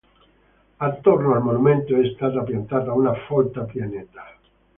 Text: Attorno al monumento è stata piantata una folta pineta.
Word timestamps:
Attorno 0.79 1.35
al 1.35 1.41
monumento 1.43 1.95
è 1.95 2.09
stata 2.15 2.41
piantata 2.41 2.91
una 2.91 3.13
folta 3.27 3.65
pineta. 3.65 4.35